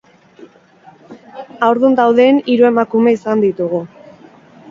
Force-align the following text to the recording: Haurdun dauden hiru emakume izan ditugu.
Haurdun 1.67 1.97
dauden 2.01 2.41
hiru 2.53 2.67
emakume 2.71 3.13
izan 3.19 3.45
ditugu. 3.47 3.83